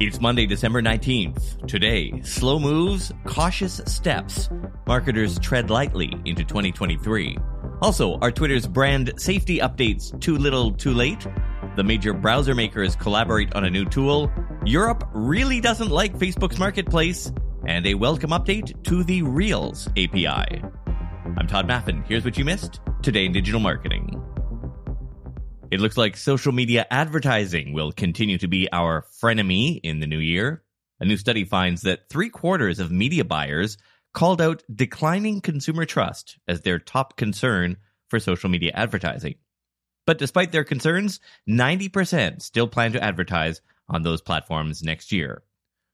It's 0.00 0.20
Monday, 0.20 0.46
December 0.46 0.80
19th. 0.80 1.66
Today, 1.66 2.22
slow 2.22 2.60
moves, 2.60 3.10
cautious 3.24 3.80
steps. 3.86 4.48
Marketers 4.86 5.40
tread 5.40 5.70
lightly 5.70 6.14
into 6.24 6.44
2023. 6.44 7.36
Also, 7.82 8.16
our 8.20 8.30
Twitter's 8.30 8.68
brand 8.68 9.12
safety 9.16 9.58
updates 9.58 10.18
too 10.20 10.38
little, 10.38 10.70
too 10.70 10.92
late? 10.92 11.26
The 11.74 11.82
major 11.82 12.12
browser 12.12 12.54
makers 12.54 12.94
collaborate 12.94 13.52
on 13.56 13.64
a 13.64 13.70
new 13.70 13.84
tool. 13.84 14.30
Europe 14.64 15.02
really 15.14 15.60
doesn't 15.60 15.90
like 15.90 16.16
Facebook's 16.16 16.60
marketplace. 16.60 17.32
And 17.66 17.84
a 17.84 17.94
welcome 17.94 18.30
update 18.30 18.84
to 18.84 19.02
the 19.02 19.22
Reels 19.22 19.88
API. 19.96 20.62
I'm 21.36 21.48
Tod 21.48 21.66
Maffin. 21.66 22.06
Here's 22.06 22.24
what 22.24 22.38
you 22.38 22.44
missed 22.44 22.78
today 23.02 23.26
in 23.26 23.32
digital 23.32 23.58
marketing. 23.58 23.97
It 25.70 25.80
looks 25.80 25.98
like 25.98 26.16
social 26.16 26.52
media 26.52 26.86
advertising 26.90 27.74
will 27.74 27.92
continue 27.92 28.38
to 28.38 28.48
be 28.48 28.72
our 28.72 29.04
frenemy 29.22 29.80
in 29.82 30.00
the 30.00 30.06
new 30.06 30.18
year. 30.18 30.62
A 30.98 31.04
new 31.04 31.18
study 31.18 31.44
finds 31.44 31.82
that 31.82 32.08
three 32.08 32.30
quarters 32.30 32.78
of 32.78 32.90
media 32.90 33.22
buyers 33.22 33.76
called 34.14 34.40
out 34.40 34.62
declining 34.74 35.42
consumer 35.42 35.84
trust 35.84 36.38
as 36.48 36.62
their 36.62 36.78
top 36.78 37.18
concern 37.18 37.76
for 38.08 38.18
social 38.18 38.48
media 38.48 38.72
advertising. 38.74 39.34
But 40.06 40.16
despite 40.16 40.52
their 40.52 40.64
concerns, 40.64 41.20
90% 41.46 42.40
still 42.40 42.66
plan 42.66 42.92
to 42.92 43.04
advertise 43.04 43.60
on 43.90 44.02
those 44.02 44.22
platforms 44.22 44.82
next 44.82 45.12
year. 45.12 45.42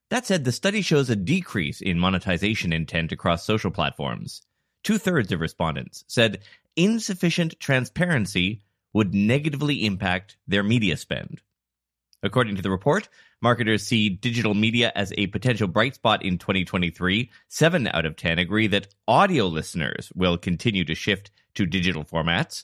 That 0.09 0.25
said, 0.25 0.45
the 0.45 0.53
study 0.53 0.81
shows 0.83 1.09
a 1.09 1.17
decrease 1.17 1.81
in 1.81 1.99
monetization 1.99 2.71
intent 2.71 3.11
across 3.11 3.43
social 3.43 3.71
platforms. 3.71 4.41
Two 4.85 4.97
thirds 4.97 5.33
of 5.33 5.41
respondents 5.41 6.05
said 6.07 6.39
insufficient 6.77 7.59
transparency 7.59 8.61
would 8.95 9.13
negatively 9.13 9.85
impact 9.85 10.37
their 10.47 10.63
media 10.63 10.95
spend. 10.95 11.41
According 12.23 12.55
to 12.55 12.61
the 12.61 12.71
report, 12.71 13.09
marketers 13.41 13.85
see 13.85 14.07
digital 14.07 14.53
media 14.53 14.89
as 14.95 15.11
a 15.17 15.27
potential 15.27 15.67
bright 15.67 15.95
spot 15.95 16.23
in 16.23 16.37
2023. 16.37 17.29
Seven 17.49 17.89
out 17.89 18.05
of 18.05 18.15
10 18.15 18.39
agree 18.39 18.67
that 18.67 18.87
audio 19.05 19.47
listeners 19.47 20.13
will 20.15 20.37
continue 20.37 20.85
to 20.85 20.95
shift 20.95 21.29
to 21.55 21.65
digital 21.65 22.05
formats. 22.05 22.63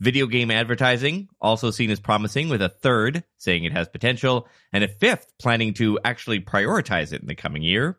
Video 0.00 0.26
game 0.26 0.50
advertising, 0.50 1.28
also 1.40 1.70
seen 1.70 1.90
as 1.90 1.98
promising, 1.98 2.50
with 2.50 2.60
a 2.60 2.68
third 2.68 3.24
saying 3.38 3.64
it 3.64 3.72
has 3.72 3.88
potential, 3.88 4.48
and 4.74 4.84
a 4.84 4.88
fifth 4.88 5.32
planning 5.40 5.72
to 5.72 5.98
actually 6.04 6.40
prioritize 6.40 7.14
it 7.14 7.22
in 7.22 7.26
the 7.26 7.34
coming 7.34 7.62
year. 7.62 7.98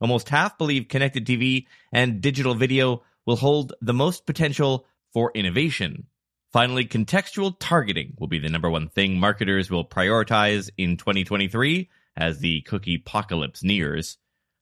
Almost 0.00 0.28
half 0.28 0.56
believe 0.56 0.86
connected 0.86 1.26
TV 1.26 1.66
and 1.92 2.20
digital 2.20 2.54
video 2.54 3.02
will 3.26 3.34
hold 3.34 3.72
the 3.80 3.92
most 3.92 4.24
potential 4.24 4.86
for 5.12 5.32
innovation 5.34 6.06
Finally, 6.50 6.86
contextual 6.86 7.54
targeting 7.60 8.14
will 8.18 8.26
be 8.26 8.38
the 8.38 8.48
number 8.48 8.70
one 8.70 8.88
thing 8.88 9.20
marketers 9.20 9.70
will 9.70 9.86
prioritize 9.86 10.70
in 10.78 10.96
2023 10.96 11.90
as 12.16 12.38
the 12.38 12.62
cookie 12.62 12.94
apocalypse 12.94 13.62
nears. 13.62 14.16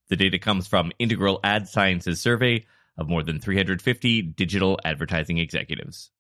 The 0.08 0.16
data 0.16 0.40
comes 0.40 0.66
from 0.66 0.90
Integral 0.98 1.38
Ad 1.44 1.68
Science's 1.68 2.20
survey 2.20 2.66
of 2.98 3.08
more 3.08 3.22
than 3.22 3.38
350 3.38 4.22
digital 4.22 4.80
advertising 4.84 5.38
executives. 5.38 6.10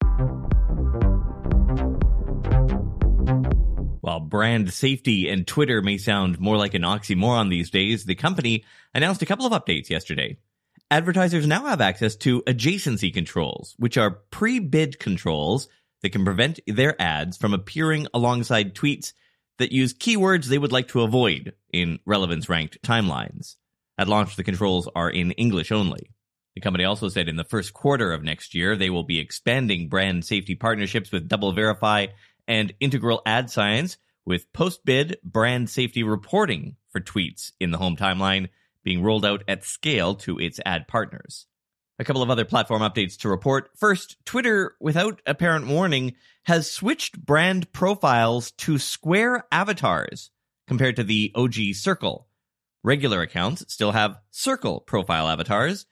While 4.00 4.20
brand 4.20 4.72
safety 4.72 5.28
and 5.28 5.44
Twitter 5.48 5.82
may 5.82 5.98
sound 5.98 6.38
more 6.38 6.56
like 6.56 6.74
an 6.74 6.82
oxymoron 6.82 7.50
these 7.50 7.70
days, 7.70 8.04
the 8.04 8.14
company 8.14 8.64
announced 8.94 9.22
a 9.22 9.26
couple 9.26 9.46
of 9.46 9.52
updates 9.52 9.90
yesterday 9.90 10.38
advertisers 10.90 11.46
now 11.46 11.66
have 11.66 11.80
access 11.80 12.16
to 12.16 12.42
adjacency 12.42 13.12
controls, 13.12 13.74
which 13.78 13.96
are 13.96 14.10
pre 14.30 14.58
bid 14.58 14.98
controls 14.98 15.68
that 16.02 16.10
can 16.10 16.24
prevent 16.24 16.60
their 16.66 17.00
ads 17.00 17.36
from 17.36 17.54
appearing 17.54 18.06
alongside 18.14 18.74
tweets 18.74 19.12
that 19.58 19.72
use 19.72 19.94
keywords 19.94 20.46
they 20.46 20.58
would 20.58 20.72
like 20.72 20.88
to 20.88 21.02
avoid 21.02 21.54
in 21.72 21.98
relevance 22.04 22.48
ranked 22.48 22.80
timelines. 22.82 23.56
At 23.98 24.08
launch, 24.08 24.36
the 24.36 24.44
controls 24.44 24.88
are 24.94 25.10
in 25.10 25.32
English 25.32 25.72
only. 25.72 26.10
The 26.54 26.60
company 26.60 26.84
also 26.84 27.08
said 27.08 27.28
in 27.28 27.36
the 27.36 27.44
first 27.44 27.72
quarter 27.72 28.12
of 28.12 28.22
next 28.22 28.54
year, 28.54 28.76
they 28.76 28.90
will 28.90 29.04
be 29.04 29.18
expanding 29.18 29.88
brand 29.88 30.24
safety 30.24 30.54
partnerships 30.54 31.10
with 31.10 31.28
DoubleVerify 31.28 32.08
and 32.46 32.72
Integral 32.80 33.22
Ad 33.26 33.50
Science 33.50 33.98
with 34.24 34.52
post 34.52 34.84
bid 34.84 35.18
brand 35.24 35.70
safety 35.70 36.02
reporting 36.02 36.76
for 36.90 37.00
tweets 37.00 37.52
in 37.60 37.70
the 37.70 37.78
home 37.78 37.96
timeline 37.96 38.48
being 38.86 39.02
rolled 39.02 39.26
out 39.26 39.42
at 39.48 39.64
scale 39.64 40.14
to 40.14 40.38
its 40.38 40.60
ad 40.64 40.86
partners. 40.86 41.46
A 41.98 42.04
couple 42.04 42.22
of 42.22 42.30
other 42.30 42.44
platform 42.44 42.82
updates 42.82 43.18
to 43.18 43.28
report. 43.28 43.70
First, 43.76 44.16
Twitter, 44.24 44.76
without 44.78 45.20
apparent 45.26 45.66
warning, 45.66 46.14
has 46.44 46.70
switched 46.70 47.18
brand 47.18 47.72
profiles 47.72 48.52
to 48.52 48.78
square 48.78 49.44
avatars 49.50 50.30
compared 50.68 50.94
to 50.96 51.02
the 51.02 51.32
OG 51.34 51.74
circle. 51.74 52.28
Regular 52.84 53.22
accounts 53.22 53.64
still 53.66 53.90
have 53.90 54.20
circle 54.30 54.78
profile 54.78 55.26
avatars. 55.26 55.84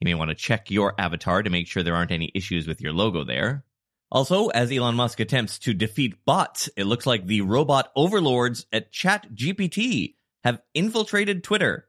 You 0.00 0.04
may 0.04 0.14
want 0.14 0.28
to 0.28 0.34
check 0.34 0.70
your 0.70 0.94
avatar 1.00 1.42
to 1.42 1.48
make 1.48 1.68
sure 1.68 1.82
there 1.82 1.96
aren't 1.96 2.12
any 2.12 2.30
issues 2.34 2.68
with 2.68 2.82
your 2.82 2.92
logo 2.92 3.24
there. 3.24 3.64
Also, 4.10 4.48
as 4.48 4.70
Elon 4.70 4.94
Musk 4.94 5.20
attempts 5.20 5.58
to 5.60 5.72
defeat 5.72 6.22
bots, 6.26 6.68
it 6.76 6.84
looks 6.84 7.06
like 7.06 7.26
the 7.26 7.40
robot 7.40 7.90
overlords 7.96 8.66
at 8.70 8.92
ChatGPT 8.92 10.16
have 10.44 10.60
infiltrated 10.74 11.42
Twitter 11.42 11.86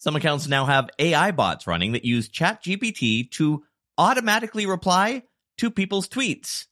some 0.00 0.16
accounts 0.16 0.48
now 0.48 0.64
have 0.64 0.88
AI 0.98 1.30
bots 1.30 1.66
running 1.66 1.92
that 1.92 2.06
use 2.06 2.30
ChatGPT 2.30 3.30
to 3.32 3.64
automatically 3.98 4.64
reply 4.64 5.22
to 5.58 5.70
people's 5.70 6.08
tweets. 6.08 6.64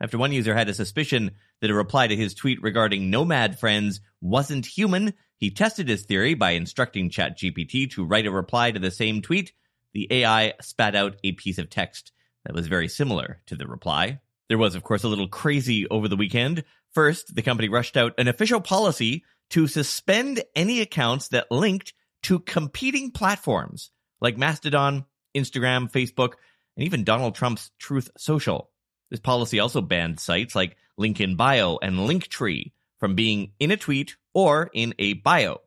After 0.00 0.18
one 0.18 0.32
user 0.32 0.52
had 0.52 0.68
a 0.68 0.74
suspicion 0.74 1.30
that 1.60 1.70
a 1.70 1.74
reply 1.74 2.08
to 2.08 2.16
his 2.16 2.34
tweet 2.34 2.60
regarding 2.60 3.08
nomad 3.08 3.60
friends 3.60 4.00
wasn't 4.20 4.66
human, 4.66 5.14
he 5.36 5.50
tested 5.50 5.88
his 5.88 6.06
theory 6.06 6.34
by 6.34 6.50
instructing 6.50 7.08
ChatGPT 7.08 7.88
to 7.92 8.04
write 8.04 8.26
a 8.26 8.32
reply 8.32 8.72
to 8.72 8.80
the 8.80 8.90
same 8.90 9.22
tweet. 9.22 9.52
The 9.94 10.08
AI 10.10 10.54
spat 10.60 10.96
out 10.96 11.16
a 11.22 11.32
piece 11.32 11.58
of 11.58 11.70
text 11.70 12.10
that 12.44 12.54
was 12.54 12.66
very 12.66 12.88
similar 12.88 13.42
to 13.46 13.54
the 13.54 13.68
reply. 13.68 14.18
There 14.48 14.58
was, 14.58 14.74
of 14.74 14.82
course, 14.82 15.04
a 15.04 15.08
little 15.08 15.28
crazy 15.28 15.86
over 15.86 16.08
the 16.08 16.16
weekend. 16.16 16.64
First, 16.90 17.32
the 17.32 17.42
company 17.42 17.68
rushed 17.68 17.96
out 17.96 18.14
an 18.18 18.26
official 18.26 18.60
policy 18.60 19.22
to 19.50 19.68
suspend 19.68 20.42
any 20.56 20.80
accounts 20.80 21.28
that 21.28 21.52
linked 21.52 21.94
to 22.26 22.40
competing 22.40 23.12
platforms 23.12 23.92
like 24.20 24.36
Mastodon, 24.36 25.04
Instagram, 25.36 25.88
Facebook, 25.88 26.32
and 26.76 26.84
even 26.84 27.04
Donald 27.04 27.36
Trump's 27.36 27.70
Truth 27.78 28.10
Social. 28.18 28.68
This 29.12 29.20
policy 29.20 29.60
also 29.60 29.80
banned 29.80 30.18
sites 30.18 30.56
like 30.56 30.76
LinkedIn 30.98 31.36
Bio 31.36 31.78
and 31.80 32.00
Linktree 32.00 32.72
from 32.98 33.14
being 33.14 33.52
in 33.60 33.70
a 33.70 33.76
tweet 33.76 34.16
or 34.34 34.68
in 34.74 34.92
a 34.98 35.12
bio. 35.12 35.60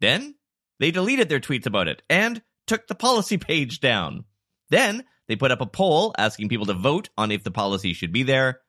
Then 0.00 0.36
they 0.80 0.90
deleted 0.90 1.28
their 1.28 1.38
tweets 1.38 1.66
about 1.66 1.88
it 1.88 2.00
and 2.08 2.40
took 2.66 2.86
the 2.86 2.94
policy 2.94 3.36
page 3.36 3.80
down. 3.80 4.24
Then 4.70 5.04
they 5.28 5.36
put 5.36 5.50
up 5.50 5.60
a 5.60 5.66
poll 5.66 6.14
asking 6.16 6.48
people 6.48 6.66
to 6.66 6.72
vote 6.72 7.10
on 7.18 7.30
if 7.30 7.44
the 7.44 7.50
policy 7.50 7.92
should 7.92 8.10
be 8.10 8.22
there. 8.22 8.60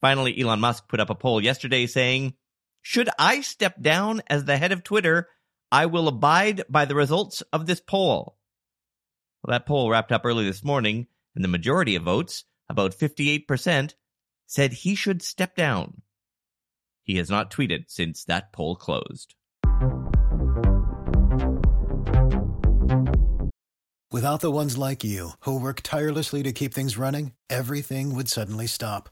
Finally, 0.00 0.40
Elon 0.40 0.60
Musk 0.60 0.86
put 0.86 1.00
up 1.00 1.10
a 1.10 1.16
poll 1.16 1.42
yesterday 1.42 1.88
saying, 1.88 2.34
Should 2.82 3.08
I 3.18 3.40
step 3.40 3.82
down 3.82 4.22
as 4.28 4.44
the 4.44 4.56
head 4.56 4.70
of 4.70 4.84
Twitter 4.84 5.26
I 5.72 5.86
will 5.86 6.06
abide 6.06 6.64
by 6.68 6.84
the 6.84 6.94
results 6.94 7.40
of 7.50 7.64
this 7.64 7.80
poll. 7.80 8.36
Well, 9.42 9.52
that 9.52 9.64
poll 9.64 9.88
wrapped 9.88 10.12
up 10.12 10.20
early 10.26 10.44
this 10.44 10.62
morning, 10.62 11.06
and 11.34 11.42
the 11.42 11.48
majority 11.48 11.96
of 11.96 12.02
votes, 12.02 12.44
about 12.68 12.92
58%, 12.92 13.94
said 14.46 14.72
he 14.74 14.94
should 14.94 15.22
step 15.22 15.56
down. 15.56 16.02
He 17.02 17.16
has 17.16 17.30
not 17.30 17.50
tweeted 17.50 17.84
since 17.88 18.22
that 18.24 18.52
poll 18.52 18.76
closed. 18.76 19.34
Without 24.12 24.40
the 24.42 24.52
ones 24.52 24.76
like 24.76 25.02
you, 25.02 25.30
who 25.40 25.58
work 25.58 25.80
tirelessly 25.82 26.42
to 26.42 26.52
keep 26.52 26.74
things 26.74 26.98
running, 26.98 27.32
everything 27.48 28.14
would 28.14 28.28
suddenly 28.28 28.66
stop. 28.66 29.08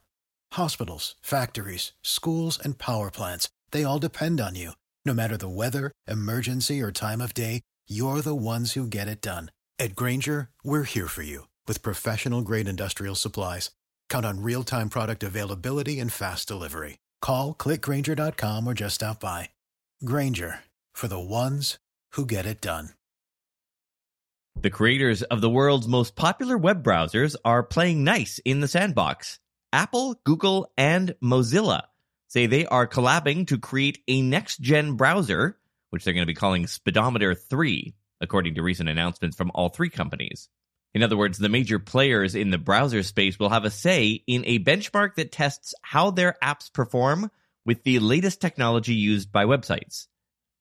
Hospitals, 0.53 1.16
factories, 1.22 1.92
schools, 2.03 2.59
and 2.62 2.77
power 2.77 3.10
plants, 3.10 3.48
they 3.71 3.82
all 3.82 3.98
depend 3.98 4.42
on 4.42 4.56
you. 4.56 4.72
No 5.10 5.15
matter 5.15 5.37
the 5.37 5.48
weather, 5.48 5.91
emergency, 6.07 6.80
or 6.80 6.92
time 6.92 7.21
of 7.21 7.34
day, 7.34 7.62
you're 7.89 8.21
the 8.21 8.33
ones 8.33 8.74
who 8.74 8.86
get 8.86 9.09
it 9.09 9.21
done. 9.21 9.51
At 9.77 9.97
Grainger, 9.97 10.51
we're 10.62 10.84
here 10.84 11.09
for 11.09 11.22
you 11.22 11.48
with 11.66 11.83
professional 11.83 12.42
grade 12.42 12.68
industrial 12.68 13.16
supplies. 13.16 13.72
Count 14.09 14.24
on 14.24 14.42
real 14.42 14.62
time 14.62 14.89
product 14.89 15.24
availability 15.24 15.98
and 15.98 16.12
fast 16.12 16.47
delivery. 16.47 16.98
Call 17.21 17.54
clickgrainger.com 17.54 18.68
or 18.68 18.72
just 18.72 18.95
stop 18.95 19.18
by. 19.18 19.48
Grainger 20.04 20.60
for 20.92 21.09
the 21.09 21.18
ones 21.18 21.78
who 22.13 22.24
get 22.24 22.47
it 22.47 22.60
done. 22.60 22.91
The 24.60 24.71
creators 24.71 25.24
of 25.24 25.41
the 25.41 25.51
world's 25.51 25.89
most 25.89 26.15
popular 26.15 26.56
web 26.56 26.84
browsers 26.84 27.34
are 27.45 27.65
playing 27.65 28.04
nice 28.04 28.39
in 28.45 28.60
the 28.60 28.68
sandbox. 28.68 29.41
Apple, 29.72 30.21
Google, 30.24 30.71
and 30.77 31.16
Mozilla 31.21 31.91
say 32.30 32.47
they 32.47 32.65
are 32.66 32.86
collabing 32.86 33.47
to 33.48 33.59
create 33.59 33.98
a 34.06 34.22
next 34.22 34.60
gen 34.60 34.94
browser, 34.94 35.59
which 35.91 36.04
they're 36.04 36.15
going 36.15 36.22
to 36.22 36.32
be 36.32 36.34
calling 36.34 36.66
Speedometer 36.66 37.34
3, 37.34 37.92
according 38.21 38.54
to 38.54 38.62
recent 38.62 38.88
announcements 38.88 39.36
from 39.36 39.50
all 39.53 39.68
three 39.68 39.91
companies. 39.91 40.48
In 40.94 41.03
other 41.03 41.16
words, 41.16 41.38
the 41.38 41.48
major 41.48 41.80
players 41.80 42.36
in 42.36 42.50
the 42.50 42.59
browser 42.59 43.03
space 43.03 43.38
will 43.38 43.48
have 43.48 43.65
a 43.65 43.71
say 43.71 44.22
in 44.28 44.44
a 44.47 44.60
benchmark 44.60 45.16
that 45.16 45.32
tests 45.32 45.74
how 45.82 46.12
their 46.12 46.36
apps 46.42 46.72
perform 46.72 47.32
with 47.66 47.82
the 47.82 47.98
latest 47.98 48.41
technology 48.41 48.94
used 48.94 49.32
by 49.32 49.44
websites. 49.44 50.06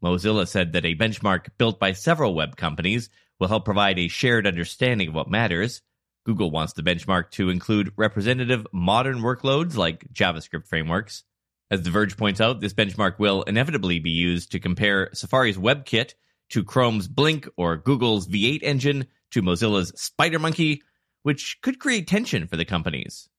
Mozilla 0.03 0.47
said 0.47 0.73
that 0.73 0.85
a 0.85 0.95
benchmark 0.95 1.49
built 1.59 1.79
by 1.79 1.91
several 1.91 2.33
web 2.33 2.55
companies 2.55 3.09
will 3.39 3.47
help 3.47 3.65
provide 3.65 3.99
a 3.99 4.07
shared 4.07 4.47
understanding 4.47 5.09
of 5.09 5.13
what 5.13 5.29
matters. 5.29 5.81
Google 6.25 6.49
wants 6.49 6.73
the 6.73 6.83
benchmark 6.83 7.29
to 7.31 7.49
include 7.49 7.93
representative 7.95 8.65
modern 8.73 9.19
workloads 9.19 9.75
like 9.75 10.11
JavaScript 10.13 10.67
frameworks. 10.67 11.23
As 11.71 11.83
The 11.83 11.91
Verge 11.91 12.17
points 12.17 12.41
out, 12.41 12.61
this 12.61 12.73
benchmark 12.73 13.19
will 13.19 13.43
inevitably 13.43 13.99
be 13.99 14.09
used 14.09 14.51
to 14.51 14.59
compare 14.59 15.11
Safari's 15.13 15.57
WebKit 15.57 16.15
to 16.49 16.63
Chrome's 16.63 17.07
Blink 17.07 17.47
or 17.57 17.77
Google's 17.77 18.27
V8 18.27 18.61
engine 18.63 19.05
to 19.29 19.43
Mozilla's 19.43 19.91
SpiderMonkey, 19.91 20.79
which 21.21 21.61
could 21.61 21.77
create 21.77 22.07
tension 22.07 22.47
for 22.47 22.57
the 22.57 22.65
companies. 22.65 23.29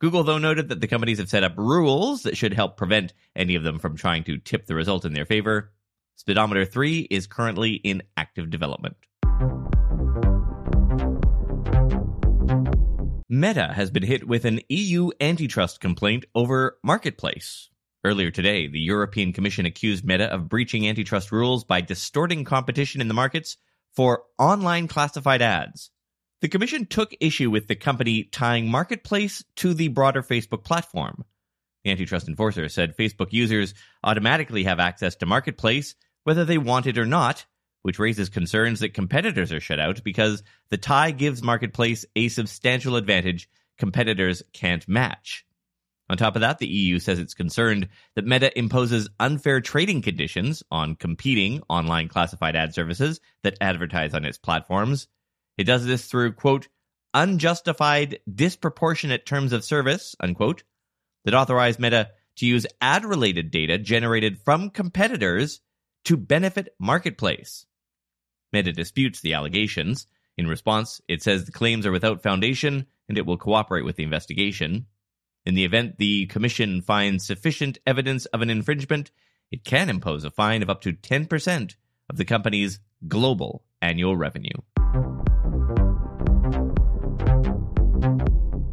Google, 0.00 0.22
though, 0.22 0.38
noted 0.38 0.68
that 0.68 0.80
the 0.80 0.86
companies 0.86 1.18
have 1.18 1.28
set 1.28 1.42
up 1.42 1.54
rules 1.56 2.22
that 2.22 2.36
should 2.36 2.54
help 2.54 2.76
prevent 2.76 3.14
any 3.34 3.56
of 3.56 3.64
them 3.64 3.80
from 3.80 3.96
trying 3.96 4.22
to 4.24 4.38
tip 4.38 4.66
the 4.66 4.76
result 4.76 5.04
in 5.04 5.12
their 5.12 5.26
favor. 5.26 5.72
Speedometer 6.14 6.64
3 6.64 7.08
is 7.10 7.26
currently 7.26 7.72
in 7.72 8.04
active 8.16 8.48
development. 8.48 8.94
Meta 13.28 13.72
has 13.72 13.90
been 13.90 14.04
hit 14.04 14.28
with 14.28 14.44
an 14.44 14.60
EU 14.68 15.10
antitrust 15.20 15.80
complaint 15.80 16.26
over 16.32 16.78
Marketplace. 16.84 17.70
Earlier 18.04 18.32
today, 18.32 18.66
the 18.66 18.80
European 18.80 19.32
Commission 19.32 19.64
accused 19.64 20.04
Meta 20.04 20.24
of 20.24 20.48
breaching 20.48 20.88
antitrust 20.88 21.30
rules 21.30 21.62
by 21.62 21.80
distorting 21.80 22.44
competition 22.44 23.00
in 23.00 23.06
the 23.06 23.14
markets 23.14 23.56
for 23.94 24.24
online 24.38 24.88
classified 24.88 25.40
ads. 25.40 25.90
The 26.40 26.48
Commission 26.48 26.86
took 26.86 27.14
issue 27.20 27.48
with 27.48 27.68
the 27.68 27.76
company 27.76 28.24
tying 28.24 28.68
Marketplace 28.68 29.44
to 29.56 29.72
the 29.72 29.86
broader 29.86 30.22
Facebook 30.22 30.64
platform. 30.64 31.24
The 31.84 31.92
antitrust 31.92 32.26
enforcer 32.26 32.68
said 32.68 32.96
Facebook 32.96 33.32
users 33.32 33.74
automatically 34.02 34.64
have 34.64 34.80
access 34.80 35.14
to 35.16 35.26
Marketplace 35.26 35.94
whether 36.24 36.44
they 36.44 36.58
want 36.58 36.86
it 36.86 36.98
or 36.98 37.06
not, 37.06 37.44
which 37.82 37.98
raises 37.98 38.28
concerns 38.28 38.80
that 38.80 38.94
competitors 38.94 39.52
are 39.52 39.60
shut 39.60 39.80
out 39.80 40.02
because 40.04 40.42
the 40.70 40.76
tie 40.76 41.10
gives 41.10 41.42
Marketplace 41.42 42.04
a 42.14 42.28
substantial 42.28 42.96
advantage 42.96 43.48
competitors 43.78 44.42
can't 44.52 44.86
match. 44.88 45.44
On 46.12 46.18
top 46.18 46.36
of 46.36 46.42
that, 46.42 46.58
the 46.58 46.66
EU 46.66 46.98
says 46.98 47.18
it's 47.18 47.32
concerned 47.32 47.88
that 48.16 48.26
Meta 48.26 48.56
imposes 48.58 49.08
unfair 49.18 49.62
trading 49.62 50.02
conditions 50.02 50.62
on 50.70 50.94
competing 50.94 51.62
online 51.70 52.06
classified 52.08 52.54
ad 52.54 52.74
services 52.74 53.18
that 53.44 53.56
advertise 53.62 54.12
on 54.12 54.26
its 54.26 54.36
platforms. 54.36 55.08
It 55.56 55.64
does 55.64 55.86
this 55.86 56.04
through, 56.04 56.34
quote, 56.34 56.68
unjustified, 57.14 58.18
disproportionate 58.30 59.24
terms 59.24 59.54
of 59.54 59.64
service, 59.64 60.14
unquote, 60.20 60.64
that 61.24 61.32
authorize 61.32 61.78
Meta 61.78 62.10
to 62.36 62.44
use 62.44 62.66
ad 62.82 63.06
related 63.06 63.50
data 63.50 63.78
generated 63.78 64.38
from 64.38 64.68
competitors 64.68 65.62
to 66.04 66.18
benefit 66.18 66.74
Marketplace. 66.78 67.64
Meta 68.52 68.70
disputes 68.70 69.22
the 69.22 69.32
allegations. 69.32 70.06
In 70.36 70.46
response, 70.46 71.00
it 71.08 71.22
says 71.22 71.46
the 71.46 71.52
claims 71.52 71.86
are 71.86 71.92
without 71.92 72.22
foundation 72.22 72.84
and 73.08 73.16
it 73.16 73.24
will 73.24 73.38
cooperate 73.38 73.86
with 73.86 73.96
the 73.96 74.04
investigation. 74.04 74.88
In 75.44 75.54
the 75.54 75.64
event 75.64 75.98
the 75.98 76.26
Commission 76.26 76.82
finds 76.82 77.26
sufficient 77.26 77.78
evidence 77.84 78.26
of 78.26 78.42
an 78.42 78.50
infringement, 78.50 79.10
it 79.50 79.64
can 79.64 79.88
impose 79.88 80.24
a 80.24 80.30
fine 80.30 80.62
of 80.62 80.70
up 80.70 80.82
to 80.82 80.92
10% 80.92 81.74
of 82.08 82.16
the 82.16 82.24
company's 82.24 82.78
global 83.08 83.64
annual 83.80 84.16
revenue. 84.16 84.56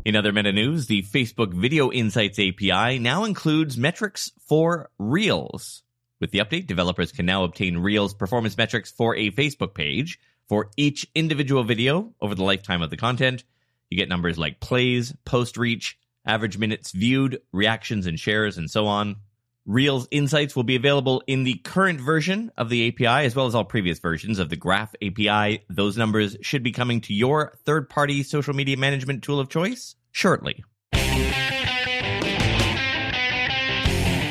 In 0.06 0.16
other 0.16 0.32
meta 0.32 0.52
news, 0.52 0.86
the 0.86 1.02
Facebook 1.02 1.54
Video 1.54 1.92
Insights 1.92 2.40
API 2.40 3.00
now 3.00 3.24
includes 3.24 3.76
metrics 3.76 4.32
for 4.40 4.92
Reels. 5.00 5.82
With 6.20 6.32
the 6.32 6.40
update, 6.40 6.68
developers 6.68 7.12
can 7.12 7.26
now 7.26 7.46
obtain 7.46 7.80
Reels 7.80 8.14
performance 8.14 8.58
metrics 8.58 8.92
for 8.92 9.16
a 9.16 9.32
Facebook 9.32 9.74
page 9.74 10.20
for 10.48 10.70
each 10.78 11.08
individual 11.16 11.64
video 11.64 12.14
over 12.22 12.36
the 12.36 12.44
lifetime 12.44 12.84
of 12.84 12.92
the 12.92 12.98
content. 12.98 13.44
You 13.90 13.98
get 13.98 14.10
numbers 14.10 14.38
like 14.38 14.60
plays, 14.60 15.14
post 15.26 15.58
reach, 15.58 15.98
average 16.30 16.58
minutes 16.58 16.92
viewed, 16.92 17.42
reactions 17.52 18.06
and 18.06 18.20
shares, 18.20 18.58
and 18.58 18.70
so 18.70 18.88
on. 18.88 19.18
Reels 19.66 20.08
insights 20.10 20.56
will 20.56 20.64
be 20.64 20.76
available 20.76 21.22
in 21.28 21.44
the 21.44 21.56
current 21.56 22.00
version 22.00 22.52
of 22.58 22.70
the 22.70 22.88
API 22.88 23.26
as 23.26 23.36
well 23.36 23.46
as 23.46 23.54
all 23.54 23.66
previous 23.66 24.00
versions 24.00 24.40
of 24.40 24.50
the 24.50 24.56
Graph 24.56 24.96
API. 25.02 25.64
Those 25.70 25.98
numbers 25.98 26.38
should 26.42 26.64
be 26.64 26.72
coming 26.72 27.02
to 27.02 27.14
your 27.14 27.54
third 27.66 27.90
party 27.90 28.24
social 28.24 28.54
media 28.54 28.78
management 28.78 29.24
tool 29.24 29.40
of 29.40 29.50
choice 29.50 29.96
shortly. 30.12 30.64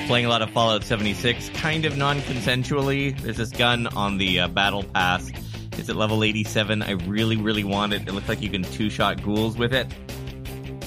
playing 0.08 0.24
a 0.24 0.28
lot 0.30 0.40
of 0.40 0.48
Fallout 0.50 0.82
76, 0.84 1.50
kind 1.50 1.84
of 1.84 1.98
non 1.98 2.20
consensually. 2.20 3.20
There's 3.20 3.36
this 3.36 3.50
gun 3.50 3.86
on 3.88 4.16
the 4.16 4.40
uh, 4.40 4.48
battle 4.48 4.82
pass. 4.82 5.30
It's 5.72 5.90
at 5.90 5.96
level 5.96 6.24
87. 6.24 6.82
I 6.82 6.92
really, 6.92 7.36
really 7.36 7.62
want 7.62 7.92
it. 7.92 8.08
It 8.08 8.12
looks 8.12 8.26
like 8.26 8.40
you 8.40 8.48
can 8.48 8.62
two 8.62 8.88
shot 8.88 9.22
ghouls 9.22 9.58
with 9.58 9.74
it. 9.74 9.86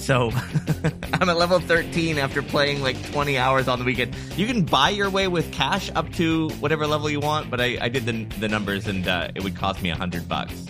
So 0.01 0.31
I'm 1.13 1.29
at 1.29 1.37
level 1.37 1.59
13 1.59 2.17
after 2.17 2.41
playing 2.41 2.81
like 2.81 3.01
20 3.11 3.37
hours 3.37 3.67
on 3.67 3.77
the 3.77 3.85
weekend. 3.85 4.15
You 4.35 4.47
can 4.47 4.63
buy 4.63 4.89
your 4.89 5.11
way 5.11 5.27
with 5.27 5.51
cash 5.53 5.91
up 5.93 6.11
to 6.13 6.49
whatever 6.53 6.87
level 6.87 7.09
you 7.09 7.19
want, 7.19 7.51
but 7.51 7.61
I, 7.61 7.77
I 7.79 7.87
did 7.87 8.05
the, 8.05 8.25
the 8.39 8.47
numbers 8.47 8.87
and 8.87 9.07
uh, 9.07 9.29
it 9.35 9.43
would 9.43 9.55
cost 9.55 9.81
me 9.83 9.89
hundred 9.89 10.27
bucks. 10.27 10.65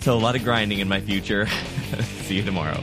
So 0.00 0.14
a 0.14 0.18
lot 0.18 0.36
of 0.36 0.42
grinding 0.42 0.78
in 0.78 0.88
my 0.88 1.00
future. 1.00 1.46
See 2.24 2.36
you 2.36 2.42
tomorrow. 2.42 2.82